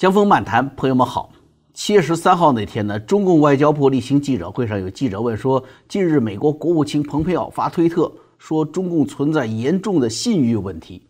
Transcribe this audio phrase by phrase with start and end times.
[0.00, 1.30] 江峰漫谈，朋友们好。
[1.74, 11.06] 七月十三号那天呢，中共外交部例行记者会上，有记者问说，近日美国国务卿蓬佩奥发推特说，中共存在严重的信誉问题，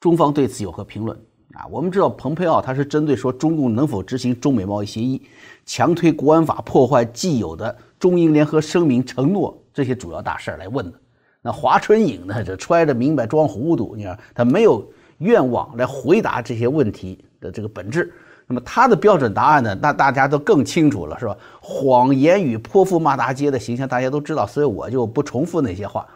[0.00, 1.16] 中方对此有何评论？
[1.52, 5.22] 啊，我们知道蓬佩奥他是针对说中共能否执行中美贸易协议、
[5.64, 10.98] 强推国安法、破坏既有的中英联合声明承诺这些主要大事儿来问的。
[11.40, 14.84] 那华春莹呢，这揣着明白装糊涂，你看他没有
[15.18, 18.12] 愿望来回答这些问题的这个本质。
[18.46, 19.74] 那么他的标准答案呢？
[19.80, 21.34] 那大家都更清楚了，是吧？
[21.60, 26.06] 谎言与泼妇骂大街的形象大家都知道，所以我就不重复那些话。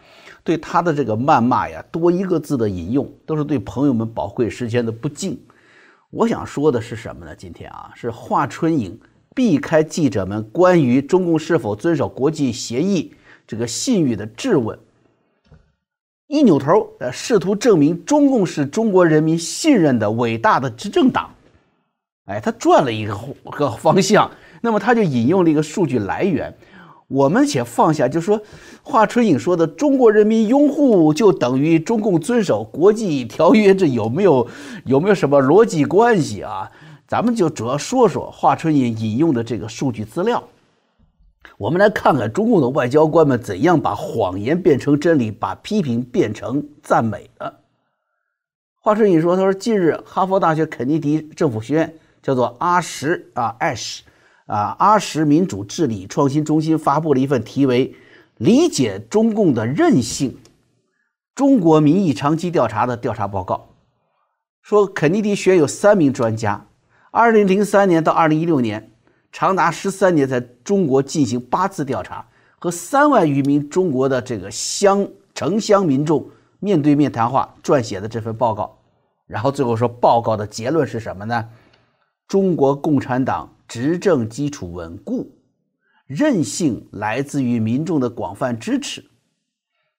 [0.43, 5.37] 对他的这个谩骂呀，多一个字的引用，都是对朋友们宝贵时间的不敬。
[6.11, 7.35] 我想说的是什么呢？
[7.35, 8.99] 今天啊，是华春莹
[9.35, 13.13] 避开记者们关于中共是否遵守国际协议
[13.47, 14.77] 这个信誉的质问，
[16.27, 21.29] 一扭头，呃，试图证明中共是中国人民信任的伟大的执政党。
[22.29, 23.17] 哎，他转了一个
[23.49, 24.29] 个方向，
[24.61, 26.55] 那么他就引用了一个数据来源，
[27.07, 28.39] 我们且放下，就说
[28.83, 34.47] 华春莹说的“中国人民拥护就等于中共遵守国际条约”，这有没有
[34.85, 36.69] 有没有什么逻辑关系啊？
[37.07, 40.43] 咱们就主要说说华春莹引用的这个数据资料，
[41.57, 47.51] 我们来看看中共的外交官们怎样把谎言变成真理，把批评变成赞美的。
[48.79, 53.99] 华春莹说：“他说近日哈佛大学肯尼迪政府学院。”叫做阿什啊，Ash
[54.45, 57.91] 啊，阿什民主治理创新中心发布了一份题为
[58.37, 60.37] 《理解中共的韧性：
[61.35, 63.69] 中国民意长期调查》的调查报告，
[64.61, 66.65] 说肯尼迪学有三名专家，
[67.11, 68.91] 二零零三年到二零一六年，
[69.31, 72.25] 长达十三年，在中国进行八次调查，
[72.57, 76.27] 和三万余名中国的这个乡城乡民众
[76.59, 78.77] 面对面谈话，撰写的这份报告。
[79.27, 81.47] 然后最后说，报告的结论是什么呢？
[82.29, 85.31] 中国共产党执政基础稳固，
[86.05, 89.03] 韧性来自于民众的广泛支持。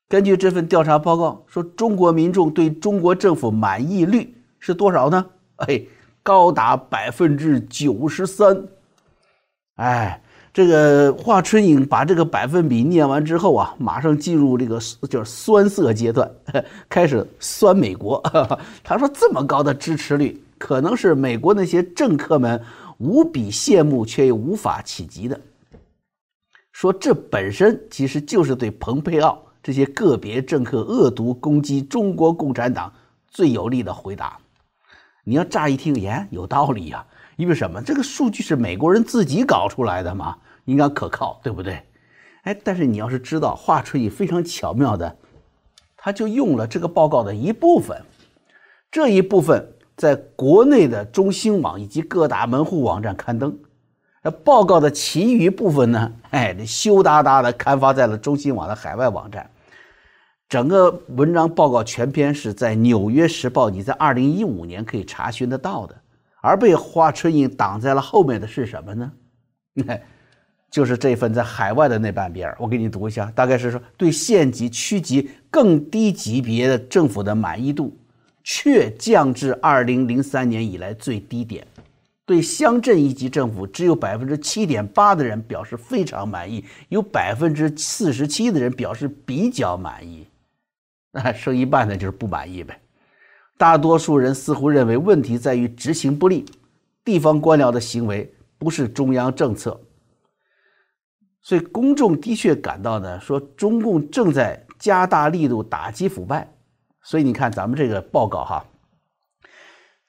[0.09, 5.27] 根据这份调查报告说，中国民众对中国政府满意率是多少呢？
[5.57, 5.83] 哎，
[6.23, 8.65] 高达百分之九十三。
[9.75, 16.31] 哎，这个华春莹把这个百分比念完之后啊，马上进入这个就是酸涩阶段，
[16.89, 18.23] 开始酸美国。
[18.85, 20.41] 他说这么高的支持率。
[20.61, 22.63] 可能是美国那些政客们
[22.99, 25.41] 无比羡慕却又无法企及的。
[26.71, 32.93] 说这本身其实就是对蓬佩奥这些个别政客恶毒攻击中国共产党
[33.27, 34.39] 最有力的回答。
[35.25, 37.07] 你要乍一听，耶，有道理呀，
[37.37, 37.81] 因为什么？
[37.81, 41.83] 这个数据是美国人自己搞出来的嘛，应该可靠，对不对？
[42.43, 45.17] 哎，但是你要是知道，华春莹非常巧妙的，
[45.97, 48.03] 他就用了这个报告的一部分，
[48.91, 49.73] 这一部分。
[50.01, 53.55] 在国内的中新网以及各大门户网站刊登，
[54.23, 56.11] 那报告的其余部分呢？
[56.33, 59.51] 哎，羞答答的刊发在了中新网的海外网站。
[60.49, 65.95] 整个文章报告全篇是在《纽约时报》，你在二零一五年可以查询得到的。
[66.41, 69.13] 而被华春莹挡在了后面的是什么呢？
[70.71, 77.95] 就是这份在海外的那半边我给你读一下，大概是说对县级、区级更低级别的政府的满意度。
[78.53, 81.65] 却降至二零零三年以来最低点，
[82.27, 90.27] 对乡镇一级政府只有百分之七点八的人表示非常满意，有百分之四十七的人表示比较满意，
[91.15, 92.77] 那剩一半的就是不满意呗。
[93.57, 96.45] 大多数人似乎认为问题在于执行不力，
[97.05, 99.81] 地方官僚的行为不是中央政策，
[101.41, 106.53] 所以公众的确感到呢，说中共正在加大力度打击腐败。
[107.03, 108.65] 所以你看，咱们这个报告哈，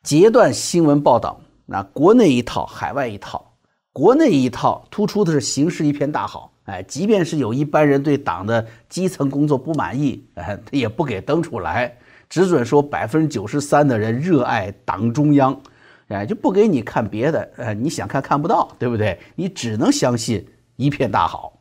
[0.03, 3.47] 截断新闻报道，那国内一套，海外一套。
[3.93, 11.97] 国内一套突出的是形势一片大好，哎，即便是有一般人对党的基层工作不满意，哎， 他也不给登出来，
[12.29, 15.59] 只准说百分之九十三的人热爱党中央，
[16.07, 19.19] 哎，就不给你看别的，呃，你想看看不到，对不对？
[19.35, 21.59] 你只能相信一片大好。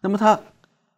[0.00, 0.38] 那么他。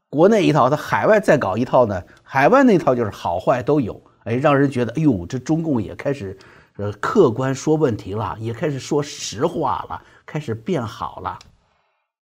[0.09, 2.03] 国内一套，他海外再搞一套呢？
[2.23, 6.37] 海外那套就是好坏都有，哎，让人觉得，哎呦，这中共也开始，
[6.77, 11.39] 呃，客观说问题了，也开始说实话了，开始变好了。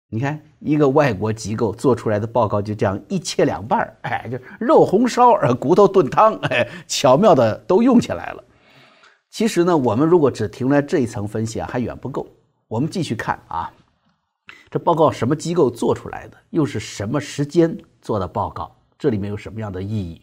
[0.09, 8.45] 你看，一个外国机构做出来的报告就这样一切两半哎，就肉红烧，呃，骨头炖汤，哎，巧妙的都用起来了。
[9.29, 12.27] 其实呢，我们如果只停在这一层分析啊，还远不够。
[12.69, 13.71] 我们继续看啊。
[14.69, 16.37] 这报告什么机构做出来的？
[16.51, 18.75] 又是什么时间做的报告？
[18.99, 20.23] 这里面有什么样的意义？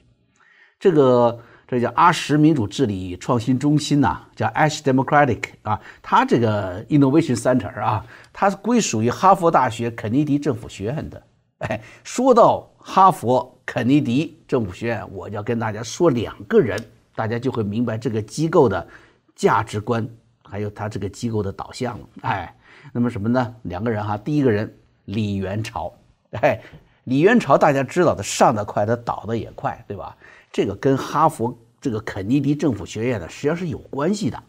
[0.80, 11.24] 这个这叫阿什民主治理创新中心呐，叫 Ash Democratic 啊，它这个 Innovation Center 啊，它是归属于哈佛大学肯尼迪政府学院的。
[11.60, 16.78] 哎，说到哈佛肯尼迪政府学院，我要跟大家说两个人，
[17.16, 18.86] 大家就会明白这个机构的
[19.34, 20.06] 价值观，
[20.44, 22.07] 还有它这个机构的导向了。
[22.24, 22.54] 哎，
[22.91, 23.56] 那么什么呢？
[23.63, 25.94] 两个人哈，第一个人李元朝，
[26.31, 26.62] 哎，
[27.06, 30.18] 李元朝大家知道的，上得快，他倒得也快，对吧？
[30.51, 34.44] 这个跟哈佛这个肯尼迪政府学院呢，实际上是有关系的。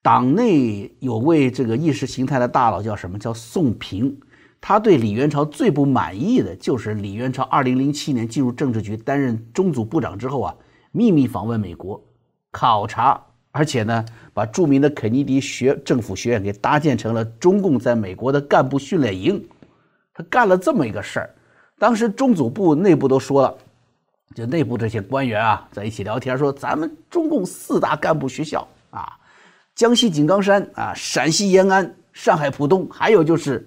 [0.00, 3.18] 党内有位这个意识形态的大佬叫什么？
[3.18, 4.20] 叫宋平。
[4.60, 10.54] 他对李元朝最不满意的就是李元朝二零零七年进入政治局担任中组部长之后啊，
[10.92, 12.00] 秘密访问美国
[12.52, 13.20] 考察，
[13.52, 14.04] 而且呢，
[14.34, 19.40] 把著名的肯尼迪学政府学院给搭建成了中共在美国的干部训练营。
[20.12, 21.30] 他干了这么一个事儿，
[21.78, 23.54] 当时中组部内部都说了，
[24.34, 29.12] 就内部这些官员啊，在一起聊天说，咱们中共四大干部学校啊，
[29.76, 33.64] 江西井冈山啊，陕西延安，上海浦东，还有就是。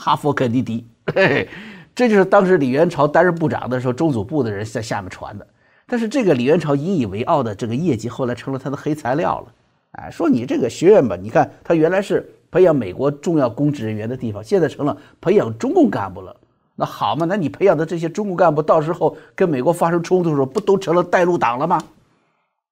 [0.00, 1.48] 哈佛肯尼迪，嘿嘿
[1.92, 5.44] 这就是当时李元朝担任部长的时候，中组部的人在下面传的。
[5.88, 9.54] 但是这个李元朝引以为傲的这个业绩，后来成了他的黑材料了。
[9.92, 16.36] 哎，说你这个学院吧，你看他原来是培养美国重要公职人员的地方，现在成了培养中共干部了。
[16.76, 21.82] 那好嘛，那你培养的这些中共干部，到时候跟美国发生冲突的时候，不都成了带路党了吗？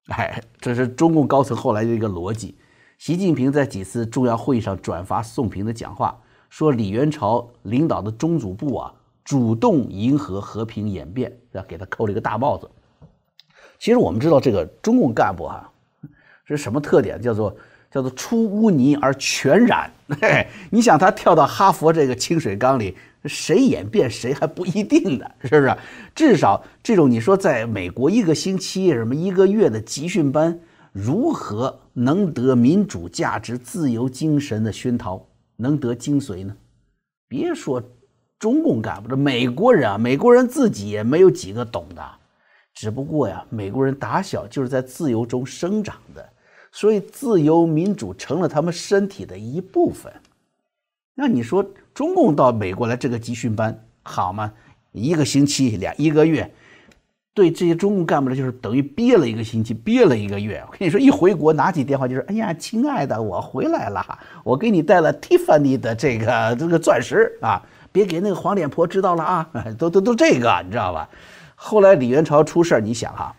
[0.09, 2.55] 哎，这是中共高层后来的一个逻辑。
[2.99, 6.17] 习近平在几次重要会议上转发宋平的讲话。
[6.49, 8.93] 说李元朝领导的中组部啊，
[9.25, 12.71] 主动迎合和平演变，要给他扣了一个大帽子。
[13.79, 15.71] 其实我们知道这个中共干部哈
[16.45, 17.21] 是什么特点？
[17.21, 17.57] 叫做
[17.91, 19.91] 叫做出污泥而全染。
[20.21, 25.77] 嘿， 你想他跳到哈佛这个清水缸里，谁演变谁还不一定呢，是不是？
[26.15, 30.59] 至少这种你说在美国一个星期什么一个月的集训班，
[30.93, 35.27] 如何能得民主价值、自由精神的熏陶？
[35.57, 36.55] 能得精髓呢？
[37.29, 37.83] 别说
[38.39, 42.03] 中共干部，这美国人啊，美国人自己也没有几个懂的。
[42.77, 46.25] 只不过呀，美国人打小就是在自由中生长的，
[46.71, 50.13] 所以自由民主成了他们身体的一部分。
[51.15, 51.65] 那你说
[51.95, 54.53] 中共到美国来这个集训班好吗？
[54.93, 56.49] 一个星期两一个月。
[57.33, 60.63] 对这些中共干部呢，就是等于憋了一个星期，憋了一个月。
[60.67, 64.03] 我跟你说，一回国拿起电话就是：“哎呀，亲爱的，我回来了，
[64.43, 67.63] 我给你带了 Tiffany 的这个这个钻石啊，
[67.93, 71.07] 别给那个黄脸婆知道了啊！”都都都这个，你知道吧？
[71.67, 73.35] 后来李元朝出事儿，你想哈，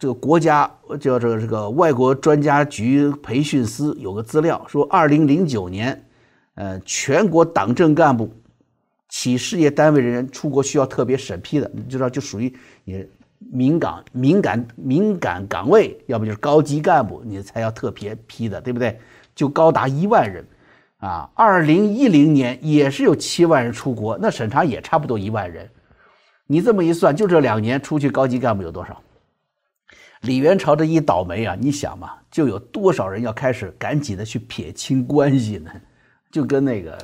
[0.00, 0.68] 这个国家
[1.00, 6.04] 叫这个这个外国专家局培训司有个资料说，二零零九年，
[6.56, 8.28] 呃，全国党政干部。
[9.08, 12.52] 企事业单位人员出国需要特别审批的，你知道就属于
[12.82, 13.06] 你
[13.38, 18.98] 敏感、敏感、敏感岗位，要不就是高级干部，你才要特别批的，对不对？
[19.32, 20.44] 就高达一万人，
[20.96, 25.70] 啊，二零一零年也是有七万人出国，那审查也差不多一万人。
[26.46, 29.00] 你这么一算，就这两年出去高级干部有多少？
[30.22, 35.70] 李元朝这一倒霉啊，你想嘛，就有多少人要开始赶紧的去撇清关系呢？
[36.30, 36.98] 就跟那个。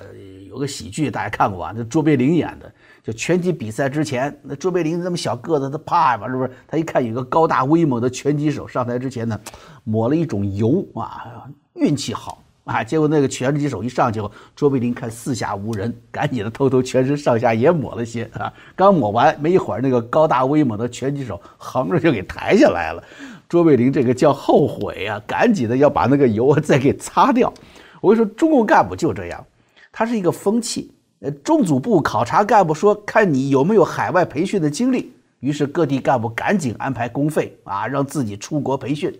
[0.50, 1.72] 有个喜剧大家看过吧？
[1.72, 6.50] 那卓别林演的，就拳击比赛之前，那卓别林那么小个子，他怕嘛，是不是？
[6.66, 9.40] 他一看有个高大威猛的拳击手上台之前呢，
[9.84, 12.82] 抹了一种油啊，运气好啊。
[12.82, 18.52] 结果那个拳击手一上去后，卓别林看四下无人，赶紧的偷偷全身上下也抹了些啊。
[18.74, 23.02] 刚抹完没一会儿，那个高大威猛的拳击手横着就给抬下来了。
[23.48, 27.52] 卓别林这个叫后悔啊，赶紧的要把那个油啊再给擦掉。
[28.00, 29.44] 我跟你说，中共干部就这样。
[29.92, 39.12] 他是一个风气，呃，中组部考察干部说，看你有没有海外培训的经历，于是各地干部赶紧安排公费啊，让自己出国培训，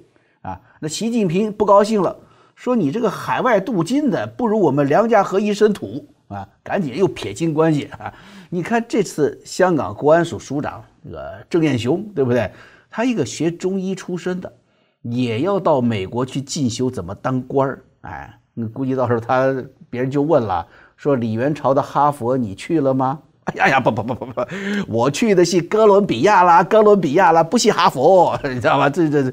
[0.42, 2.16] 啊，那习近平不高兴了，
[2.60, 8.12] 说你这个海外镀金的不如我们梁家河一身土啊，赶紧又撇清关系啊。
[8.50, 12.50] 你看这次香港国安署署长这个郑燕雄，对不对？
[12.90, 14.52] 他一个学中医出身的，
[15.00, 18.36] 也要到美国去进修怎么当官儿，哎。
[18.52, 19.56] 你估计到时候他
[19.88, 20.66] 别人就问了，
[20.98, 23.20] 说李元朝的哈佛你去了吗？
[23.44, 24.42] 哎呀呀，不不不不不，
[24.86, 28.90] 我去的是哥伦比亚啦，哥伦比亚啦，不是哈佛， 你知道吧？
[28.90, 29.32] 这这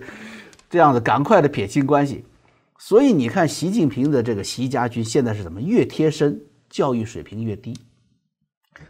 [0.70, 2.24] 这样子，赶快的撇清关系。
[2.80, 5.60] 所以你看，习近平的这个习家军现在是怎么？
[5.62, 7.78] 越贴身，教育水平越低。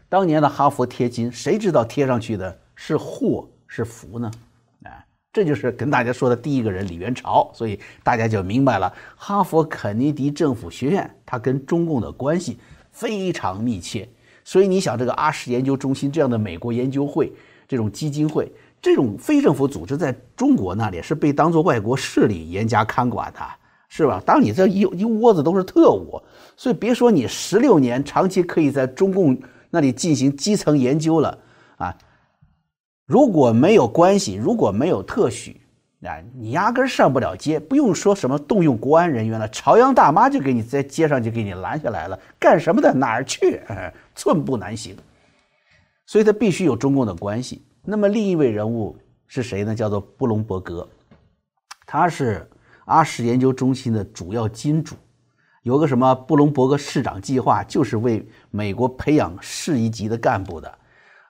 [0.09, 4.29] 当年的哈佛贴金，谁知道贴上去的是祸是福呢？
[5.33, 12.57] 这就是跟大家说的第一个人李元朝，所以大家就明白了，哈佛肯尼迪政府学院它跟中共的关系
[12.91, 14.09] 非常密切。
[14.43, 17.31] 所以你想，这个阿什研究中心这样的美国研究会，
[17.67, 18.51] 这种基金会，
[18.81, 23.39] 这种非政府组织在中国那里是被当作外国势力严加看管的，
[23.87, 24.21] 是吧？
[24.25, 26.21] 当你这一一窝子都是特务，
[26.55, 29.37] 所以别说你十六年长期可以在中共
[29.69, 31.37] 那里进行基层研究了
[31.77, 31.97] 啊，
[33.05, 35.61] 如果没有关系，如果没有特许。
[36.03, 42.93] 啊，你压根上不了街，不用说什么动用国安人员了，朝阳大妈就给你在街上就给你拦下来了，干什么的？
[42.93, 43.59] 哪儿去？
[44.15, 44.95] 寸步难行。
[46.05, 47.63] 所以他必须有中共的关系。
[47.83, 49.73] 那么另一位人物是谁呢？
[49.73, 50.87] 叫做布隆伯格，
[51.87, 52.47] 他是
[52.87, 54.95] 阿什研究中心的主要金主，
[55.63, 60.77] 有个什么布隆伯格市长计划，就是为美国培养市一级的干部的。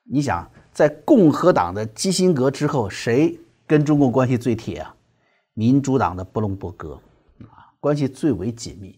[0.03, 3.37] 你想，在共和党的基辛格之后，谁？
[3.65, 4.95] 跟中共关系最铁啊，
[5.53, 6.93] 民主党的布隆伯格
[7.49, 8.97] 啊，关系最为紧密。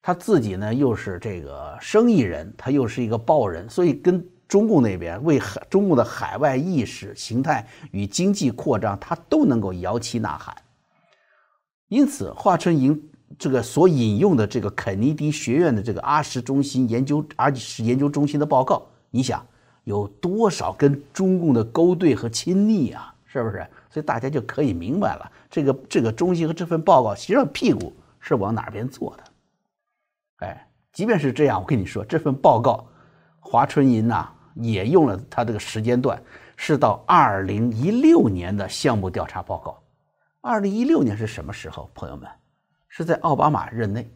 [0.00, 10.56] 他自己呢又是这个生意人，他又是一个报人，所以跟中共那边为海中共的海外意识形态与经济扩张，他都能够摇旗呐喊。
[11.90, 19.44] 因此，华春莹这个所引用的这个肯尼迪学院的这个阿什中心研究阿什研究中心的报告，你想
[19.82, 23.12] 有多少跟中共的勾兑和亲密啊？
[23.26, 23.66] 是不是？
[23.90, 29.24] 所以大家就可以明白了，这个这个中心和这份报告，实际上屁股是往哪边坐的？
[30.46, 32.86] 哎，即便是这样，我跟你说，这份报告，
[33.40, 36.22] 华春莹呐也用了他这个时间段，
[36.56, 39.76] 是到二零一六年的项目调查报告。
[40.42, 41.90] 二零一六年是什么时候？
[41.94, 42.26] 朋友们，
[42.88, 44.10] 是在奥巴马任内，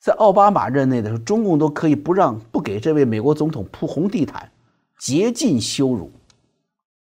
[0.00, 4.50] 在奥巴马任内的时候，中共都可以不让不给这位美国总统铺红地毯，
[4.98, 6.10] 竭尽羞辱。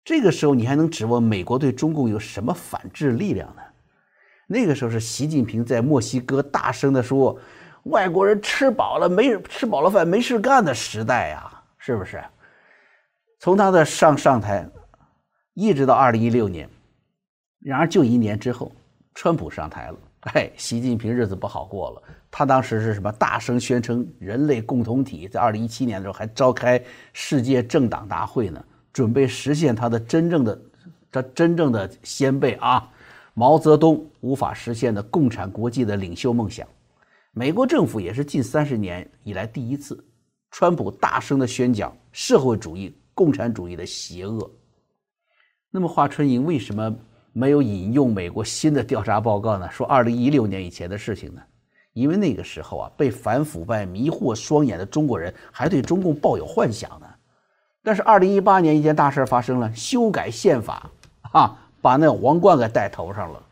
[0.04, 3.62] 这个时候，你还能指望美国对中共有什么反制力量呢？
[4.46, 7.36] 那个时候是习近平在墨西哥大声地说
[7.84, 12.22] ：“外国人吃饱了没吃饱了饭没事干的时代呀，是不是？”
[13.40, 14.68] 从他的上上台，
[15.54, 16.68] 一直到二零一六年，
[17.60, 18.70] 然而就一年之后，
[19.14, 22.02] 川普上台了，哎，习近平日子不好过了。
[22.30, 23.10] 他当时是什么？
[23.12, 26.82] 大声宣称人类共同体，在二零一七年的时候还召开
[27.12, 28.62] 世界政党大会呢。
[28.92, 30.58] 准备实现他的真正的，
[31.10, 32.88] 他真正的先辈啊，
[33.34, 36.66] 毛泽东无法实现的共产国际的领袖梦想。
[37.32, 40.02] 美国政府也是近三十年以来第一次，
[40.50, 44.50] 川普大声的宣讲社会主义、共产主义的邪恶。
[45.70, 46.94] 那么华春莹为什么
[47.38, 49.70] 没有引用美国新的调查报告呢？
[49.70, 51.42] 说二零一六年以前的事情呢？
[51.92, 57.06] 因为那个时候啊，被反腐败迷惑双眼的中国人还对中共抱有幻想呢。
[57.82, 60.90] 但是，二零一八年一件大事发生了，修改宪法，
[61.30, 63.42] 啊，把那王冠给戴头上了。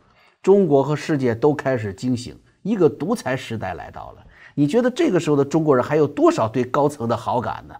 [0.42, 4.26] 中国和世界都开始惊醒，一个独裁时代来到了。
[4.54, 7.74] 你觉得这个时候的中国人还有多少对高层的好感呢？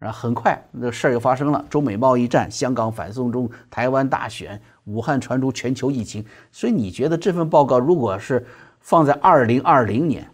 [0.00, 6.24] 啊，很快那事儿又发生了，中美贸易战、香港反送中、台湾大选、武汉传出全球疫情。
[6.52, 8.46] 所以，你觉得这份报告如果是
[8.80, 10.30] 放在二零二零年，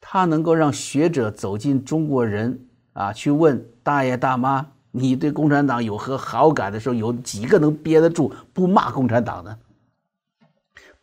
[0.00, 2.60] 它能够让学者走进中国人
[2.92, 3.64] 啊，去问？
[3.82, 9.56] 大爷大妈，你对共产党有何好感的时候，有几个能憋得住不骂共产党呢？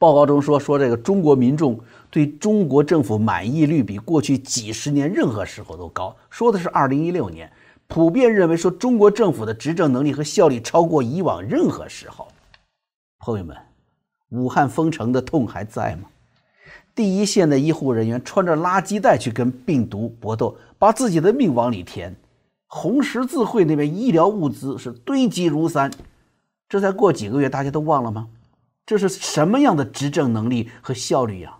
[0.04, 1.80] 报告中说，说这个中国民众
[2.10, 6.14] 对中国政府满意率比过去几十年任何时候都高。
[6.30, 7.50] 说的是二零一六年，
[7.88, 12.28] 普遍认为说中国政府的执政能力和效率超过以往任何时候。
[13.20, 13.56] 朋友们，
[14.32, 16.10] 武汉封城的痛还在吗？
[16.94, 22.14] 第一线的医护人员穿着垃圾袋去跟病毒搏斗，把自己的命往里填。
[22.68, 25.90] 红十字会那边医疗物资是堆积如山，
[26.68, 28.28] 这才过几个月大家都忘了吗？
[28.86, 31.58] 这是什么样的执政能力和效率呀？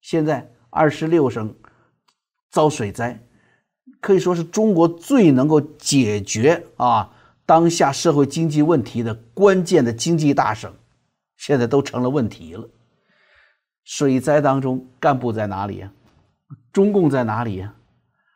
[0.00, 1.54] 现在二十六省
[2.50, 3.20] 遭水灾，
[4.00, 7.10] 可以说是中国最能够解决啊
[7.44, 10.72] 当下社会经济问题的关键的经济大省，
[11.36, 12.68] 现在都成了问题了。
[13.84, 15.92] 水灾当中干部在哪里呀？
[16.72, 17.74] 中共在哪里呀？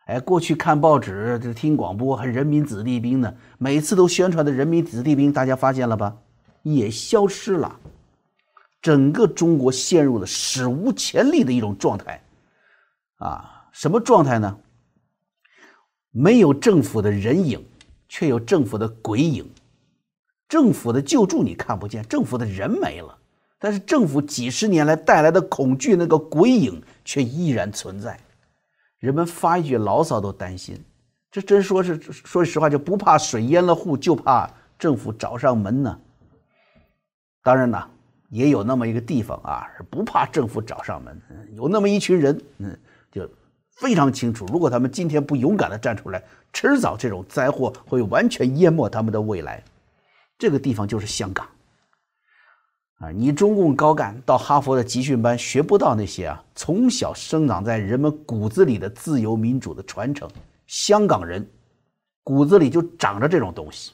[0.07, 3.33] 哎，过去看报纸、这听广播，还人民子弟兵呢。
[3.57, 6.17] 每次都宣传的人民子弟兵，大家发现了吧？
[6.63, 7.79] 也消失了。
[8.85, 12.23] 整个中国陷入了史无前例的一种状态。
[13.17, 14.59] 啊，什么状态呢？
[16.11, 17.65] 没有政府的人影，
[18.11, 19.51] 却有政府的鬼影。
[20.47, 23.17] 政府的救助你看不见，政府的人没了，
[23.59, 28.21] 但是政府几十年来带来的恐惧那个鬼影却依然存在。
[28.99, 30.79] 人们发一句牢骚都担心，
[31.31, 35.99] 这真说是说实话，就不怕水淹了户，就怕政府找上门呢。
[37.43, 37.91] 当然呢，
[38.35, 41.23] 也有那么一个地方啊，是不怕政府找上门，
[41.53, 42.77] 有那么一群人，嗯，
[43.13, 43.31] 就
[43.77, 46.21] 非常清楚，如果他们今天不勇敢的站出来，
[46.53, 49.63] 迟早这种灾祸会完全淹没他们的未来。
[50.37, 51.47] 这个地方就是香港。
[52.99, 60.29] 啊，你中共高干到哈佛的集训班学不到那些啊，从小生长在人们骨子里的自由民主的传承。
[60.67, 61.49] 香港人
[62.25, 63.93] 骨子里就长着这种东西。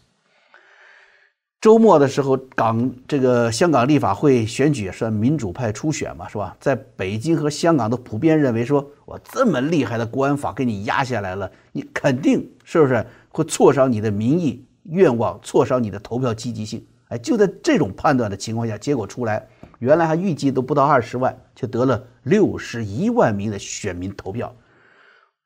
[1.61, 6.57] 周末的时候，港这个香港立法会选举算民主派初选嘛，是吧？
[6.59, 16.83] 在北京和香港都普遍认为，说我这么厉害的国安法给你压下来了，你肯定是不是会挫伤你的民意愿望，挫伤你的投票积极性？
[17.09, 19.47] 哎，就在这种判断的情况下，结果出来，
[19.81, 24.50] 原来还预计都不到二十万，却得了六十一万名的选民投票。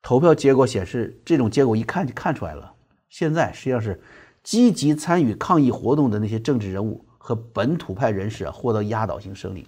[0.01, 2.71] 投票结果显示，这种结果一看就看出来了。
[3.09, 4.01] 现在实际上是
[4.45, 9.67] 积极参与抗议活动的那些政治人物和本土派人士啊，获得压倒性胜利。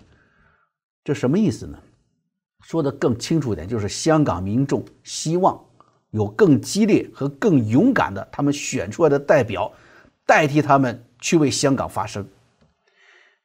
[1.03, 1.77] 这什么意思呢？
[2.61, 5.61] 说的更清楚一点，就是香港民众希望
[6.11, 9.73] 有更激烈和更勇敢的他们选出来的代表
[10.25, 11.03] 代替他们。
[11.19, 12.25] 去为香港发声。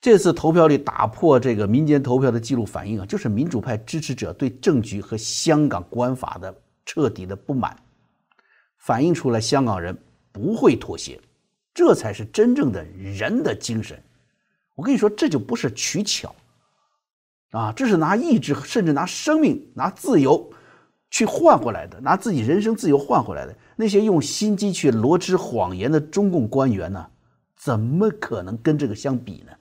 [0.02, 6.54] 这次投票率打破这个民间投票的记录，反映啊，就是民主派支持者对政局和香港国安法的
[6.86, 7.76] 彻底的不满，
[8.78, 9.98] 反映出来香港人
[10.32, 11.20] 不会妥协，
[11.74, 14.02] 这才是真正的人的精神。
[14.76, 16.34] 我跟你说，这就不是取巧
[17.52, 20.52] 啊，这是拿意志，甚至拿生命、拿自由
[21.10, 23.56] 去换回来的，拿自己人生自由换回来的。
[23.76, 27.06] 那些用心机去罗织谎言的中共官员呢？
[27.56, 29.52] 怎么可能跟这个相比呢？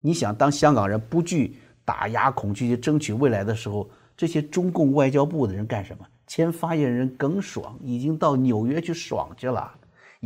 [0.00, 6.06] 你想，当香港人不惧打压恐惧去争取未来的时候，这些中共外交部的人干什么？
[6.26, 9.72] 前发言人耿爽已经到纽约去爽去了，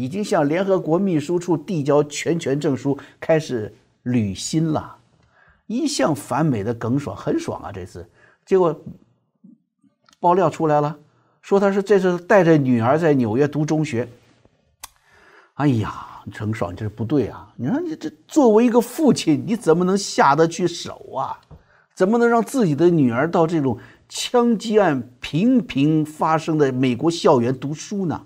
[0.01, 3.71] 已经向联合国秘书处递交全权证书，开始
[4.05, 4.97] 履新了。
[5.67, 8.09] 一向反美的耿爽很爽啊，这次
[8.47, 8.75] 结果
[10.19, 10.97] 爆料出来了，
[11.43, 14.09] 说他是这次带着女儿在纽约读中学。
[15.55, 16.07] 哎呀！
[16.33, 17.51] 程爽，这是不对啊！
[17.57, 21.41] 你说你这作为一个父亲，你怎么能下得去手啊？
[21.95, 23.79] 怎么能让自己的女儿到这种
[24.09, 28.23] 枪击案频频发生的美国校园读书呢？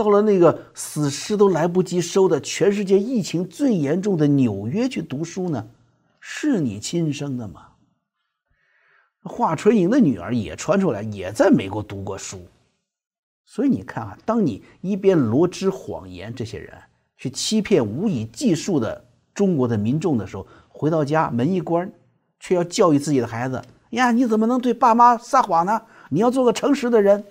[0.00, 5.68] 到了那个死尸都来不及收的全世界疫情最严重的纽约去读书呢？
[6.20, 7.66] 是你亲生的吗？
[9.22, 12.40] 华春莹的女儿也传出来，也在美国读过书。
[13.44, 16.72] 所以你看啊，当你一边罗织谎言，这些人
[17.18, 21.92] 去欺骗无以计数的中国的民众的时候，回到家门一关，
[22.38, 25.82] 却要教育自己的孩子呀，你怎么能对爸妈撒谎呢？
[26.08, 27.22] 你要做个诚实的人。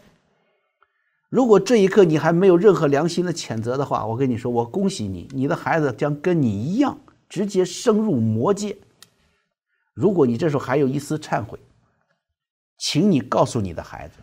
[1.30, 8.76] 如果这一刻你还没有任何良心的谴责的话，我跟你说，我恭喜你，你的孩子将跟你一样直接升入魔界。
[9.94, 11.60] 如果你这时候还有一丝忏悔，
[12.78, 14.16] 请你告诉你的孩子。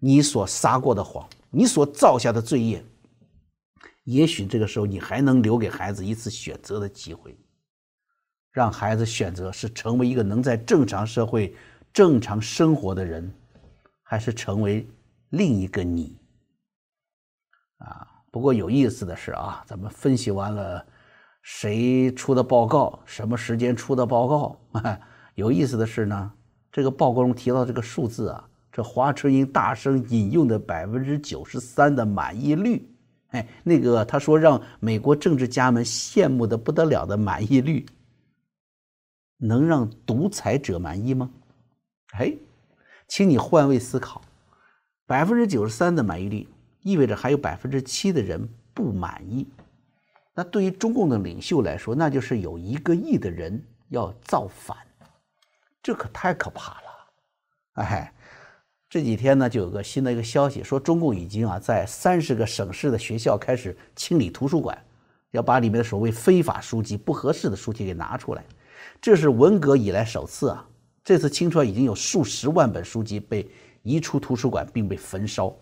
[0.00, 2.84] 你所撒过的谎，你所造下的罪业，
[4.04, 7.36] 也许这个时候你还能留给孩子一次选择的机会，
[8.50, 11.54] 让孩子选择是成为一个能在正常社会
[11.92, 13.32] 正常生活的人，
[14.02, 14.88] 还是成为
[15.30, 16.16] 另一个你。
[17.78, 20.84] 啊，不过有意思的是啊，咱们分析完了
[21.42, 24.60] 谁出的报告，什么时间出的报告，
[25.36, 26.32] 有意思的是呢，
[26.72, 28.44] 这个报告中提到这个数字啊。
[28.70, 32.88] 这华春莹大声引用的百分之九十三的满意率，
[33.28, 37.84] 哎，那个他说让美国政治家们羡慕的不得了的满意率，
[39.36, 41.28] 能让独裁者满意吗？
[42.12, 42.32] 哎，
[43.08, 44.22] 请你换位思考，
[45.08, 46.46] 百分之九十三的满意率
[46.82, 49.48] 意味着还有百分之七的人不满意。
[50.34, 54.76] 那对于中共的领袖来说，那就是有一个亿的人要造反，
[55.82, 58.12] 这可太可怕了，哎。
[58.90, 64.82] 这几天呢，就有个新的一个消息，说中共已经啊在三十个省市的学校开始清理图书馆，
[65.32, 68.42] 要把里面的所谓非法书籍、不合适的书籍给拿出来。
[68.98, 70.66] 这是文革以来首次啊，
[71.04, 73.46] 这次清出来已经有数十万本书籍被
[73.88, 75.54] 移出图书馆并被焚烧。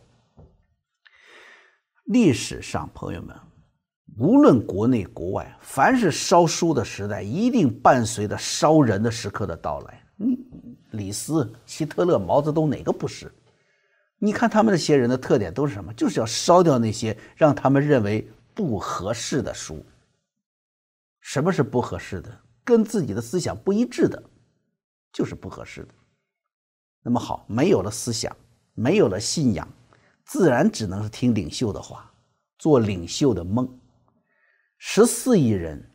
[2.06, 3.36] 历史上，朋友们，
[4.18, 10.02] 无论国内国外，凡是烧书的时代，一定伴随着烧人的时刻的到来。
[10.18, 10.36] 嗯。
[10.92, 13.30] 李斯、希特勒、毛泽东哪个不是？
[14.18, 15.92] 你看他们这些人的特点都是什么？
[15.94, 19.84] 就是要烧掉那些让他们认为不合适的书。
[21.20, 22.40] 什么是不合适的？
[22.64, 24.22] 跟自己的思想不一致的，
[25.12, 25.88] 就是不合适的。
[27.06, 28.36] 那么好，没有了思想，
[28.74, 29.68] 没有了信仰，
[30.24, 32.10] 自然只能是听领袖的话，
[32.58, 33.78] 做领袖的梦。
[34.76, 35.88] 十四亿人，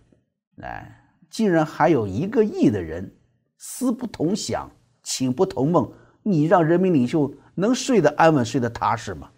[0.61, 3.13] 哎，竟然还有一个亿的人
[3.57, 4.71] 思不同想。
[5.03, 5.91] 寝不同梦，
[6.23, 9.29] 你让人民领袖能睡得安稳、睡得踏实吗？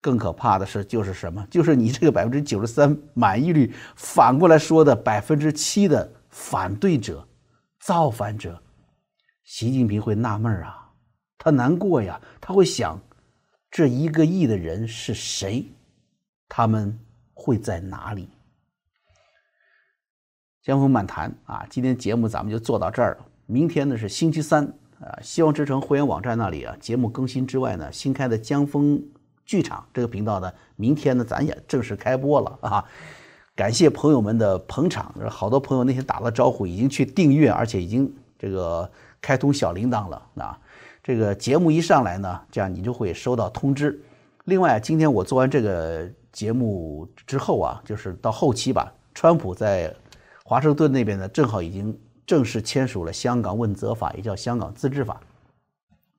[0.00, 1.46] 更可怕的是，就是什么？
[1.50, 7.28] 就是你这个百分之九十三满意率，反过来说的百分之七的反对者、
[7.80, 8.58] 造反者，
[9.44, 10.90] 习近平会纳闷啊，
[11.38, 12.98] 他难过呀，他会想，
[13.70, 15.64] 这一个亿的人是谁？
[16.48, 16.98] 他们
[17.34, 18.28] 会在哪里？
[20.62, 23.26] 江峰漫谈啊，今天节目咱们就做到这儿了。
[23.46, 24.64] 明天呢是星期三
[24.98, 29.02] 啊，希望之城会员网站那里啊，节目更新之外呢，新开的江峰。
[29.46, 32.82] 剧场这个频道呢，明天呢，咱也正式开播了啊！
[33.54, 38.90] 感谢朋友们的捧场，好多朋友那天打了招呼，已经去订阅，而且已经这个
[39.24, 40.60] 开通小铃铛了啊！
[41.02, 43.98] 这个节目一上来呢，这样你就会收到通知。
[44.44, 49.90] 另外，今天我做完这个节目之后啊，就是到后期吧，川普在
[50.44, 55.18] 华盛顿那边呢，正好已经正式签署了香港问责法，也叫香港自治法。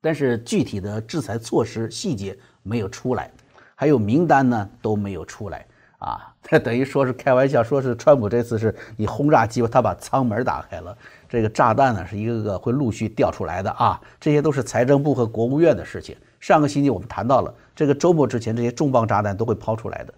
[0.02, 3.30] 但是具体的制裁措施细节没有出来，
[3.76, 5.64] 还有名单呢都没有出来
[6.00, 6.35] 啊！
[6.48, 10.96] 他等于说是开玩笑，说是川普这次是你轰炸机，他把舱门打开了，
[11.28, 14.00] 这个炸弹呢是一个个会陆续掉出来的啊！
[14.20, 16.16] 这些都是财政部和国务院的事情。
[16.40, 20.14] 上个星期我们谈到了，这个周末之前这些重磅炸弹都会抛出来的。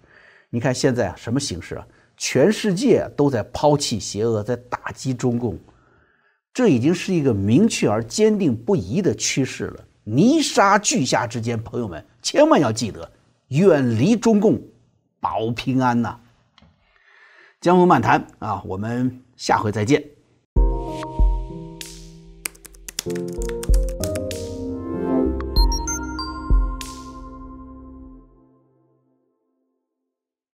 [0.50, 1.88] 你看现在啊，什么形势啊？
[2.18, 5.58] 全世界都在抛弃邪恶，在打击中共。
[6.54, 9.80] 这已经是一个明确而坚定不移的趋势了。
[10.04, 13.10] 泥沙俱下之间，朋友们千万要记得
[13.50, 14.60] 远离中共，
[15.20, 16.20] 保平安呐！
[17.60, 20.04] 江湖漫谈啊，我们下回再见。